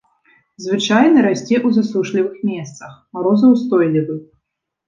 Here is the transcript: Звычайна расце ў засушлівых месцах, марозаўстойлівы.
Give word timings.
Звычайна 0.67 1.25
расце 1.25 1.53
ў 1.59 1.75
засушлівых 1.75 2.35
месцах, 2.53 2.91
марозаўстойлівы. 3.19 4.19